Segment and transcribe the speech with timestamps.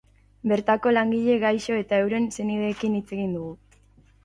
[0.51, 3.55] Bertako langile, gaixo eta euren senideekin hitz egin dugu.